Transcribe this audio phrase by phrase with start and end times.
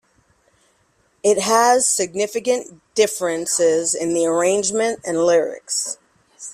[1.21, 5.99] It has significant differences in the arrangement and lyrics.